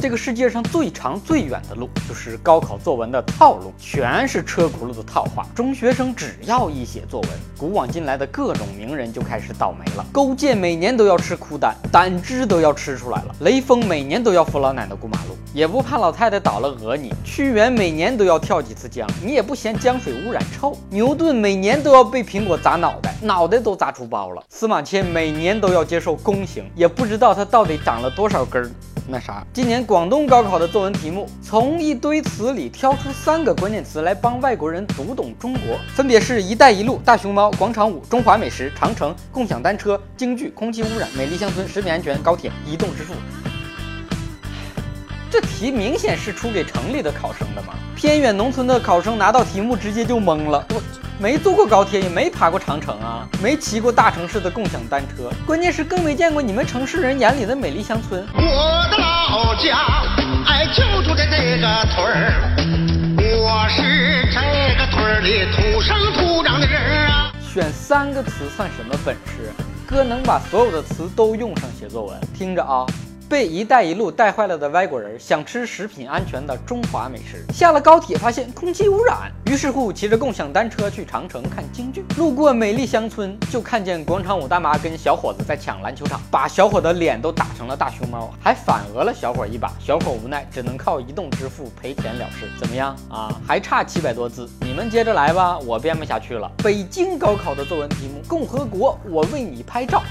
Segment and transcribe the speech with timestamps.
[0.00, 5.46] 这个世界上最长最远的路，就是高考作文的套路，全是车轱辘的套话。
[5.54, 10.06] 中学生只要一写作文，古往今来的各种名人就开始倒霉了。
[10.10, 13.34] 勾践每年都要吃苦胆，胆汁都要吃出来了。
[13.40, 17.12] 雷锋每年都要扶老奶奶过马路，也不怕老太太倒了讹你。
[17.22, 20.74] 屈原每年都要跳几次江，你也不嫌江水污染臭。
[20.88, 24.42] 牛顿每年都要被苹果砸脑袋，脑袋都砸出包了。
[24.48, 28.70] 司马迁每年都要接受宫刑，也不知道他到底长了多少根儿。
[29.10, 43.12] 那啥，今年广东高考的作文题目，从一堆词里挑出三个关键词来帮外国人读懂中国，分别是“一带一路”、大熊猫、广场舞、中华美食、长城、共享单车、京剧、空气污染、美丽乡村、食品安全、高铁、移动支付。
[45.30, 47.74] 这题明显是出给城里的考生的嘛？
[47.94, 50.82] 偏远农村的考生拿到题目直接就懵了，我。
[51.20, 58.26] 没坐过高铁，也没爬过长城啊，没骑过大城市的共享单车，关键是更没见过你们城市人眼里的美丽乡村。
[58.34, 60.02] 我的老家，
[60.46, 62.56] 哎，就住在这个村儿，
[63.18, 64.40] 我是这
[64.78, 67.30] 个村里土生土长的人啊。
[67.52, 69.52] 选三个词算什么本事？
[69.86, 72.86] 哥能把所有的词都用上写作文，听着啊。
[73.30, 92.48] 被“一带一路”带坏了的外国人想吃食品安全的中华美食，下了高铁发现空气污染，于是乎骑着共享单车去长城看京剧，路过美丽乡村就看见广场舞大妈跟小伙子在抢篮球场，把小伙的脸都打成了大熊猫，还反讹了小伙一把，小伙无奈只能靠移动支付赔钱了事。
[92.58, 93.40] 怎么样啊？
[93.46, 96.50] 还差七百多字，你们接着来吧，我编不下去了。
[96.64, 100.02] 北京高考的作文题目：共和国，我为你拍照。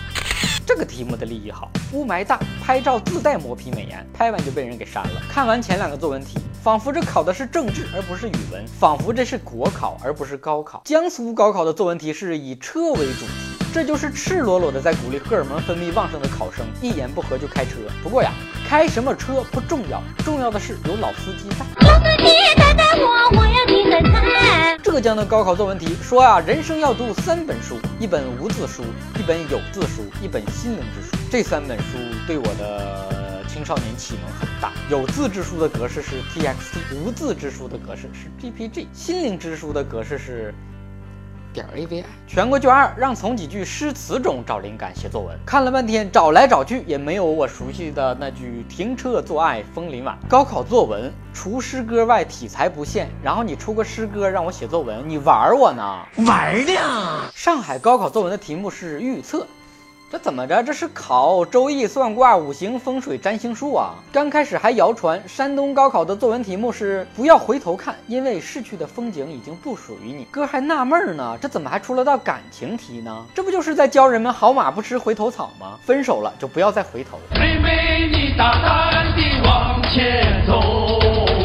[0.65, 5.21] 这个题目的立意好，雾霾大，拍照自带磨皮美颜，拍完就被人给删了。
[5.29, 10.81] 看完前两个作文题，仿佛这考的是政治而不是语文，仿佛这是国考而不是高考。
[10.85, 17.71] 江苏高考的作文题是以车为主题，这就是赤裸裸的在鼓励荷尔蒙分泌旺盛的考生一言不合就开车。
[18.03, 18.31] 不过呀，
[18.67, 21.65] 开什么车不重要，重要的是有老司机在。
[21.87, 24.58] 老司机带带我，我要你的菜。
[24.81, 28.83] 浙江的高考作文题说啊，人生要读三本书，一本无字书，
[29.19, 31.17] 一本有字书，一本心灵之书。
[31.29, 34.71] 这三本书对我的青少年启蒙很大。
[34.89, 40.53] 有字之书的格式是 txt，无字之书的格式是 PPG，心灵之书的格式是。
[41.53, 50.17] 点 avi，全国卷二让从几句诗词中找灵感写作文，看了半天找来找去也没有我熟悉的那句停车坐爱枫林晚。
[50.27, 56.05] 高考作文除诗歌外题材不限，然后你出个诗歌让我写作文，你玩我呢？
[56.25, 57.31] 玩呢？
[57.33, 59.45] 上海高考作文的题目是预测。
[60.11, 60.63] 这怎么着？
[60.63, 63.93] 这是考周易、算卦、五行、风水、占星术啊！
[64.11, 70.25] 刚开始还谣传山东高考的作文题目是“不要回头看，因为逝去的风景已经不属于你”。
[70.31, 73.23] 哥还纳闷呢，这怎么还出了道感情题呢？
[73.35, 75.77] 这不就是在教人们好马不吃回头草吗？
[75.85, 77.19] 分手了就不要再回头。
[77.39, 81.38] 妹妹，你大胆地往前走。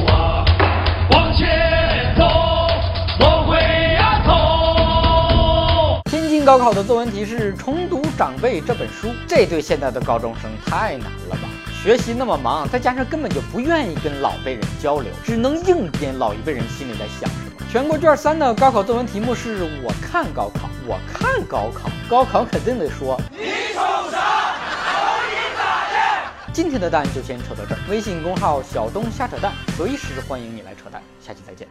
[6.44, 11.48] 高考的作文题是重读《长辈》这本书，这对现在的高中生太难了吧？
[11.82, 17.66] 学习那么忙，再加上根本就不愿意跟老辈人交流，只能硬编老一辈人心里在想什么。
[17.70, 23.80] 全国卷三的高考作文题目是我看高考，我看高考，高考肯定得说你瞅
[24.10, 24.52] 啥？
[24.84, 26.52] 瞅你咋的？
[26.52, 31.66] 今天的蛋就先扯到这儿，微信公号小东瞎扯淡，随时欢迎你来扯淡，下期再见。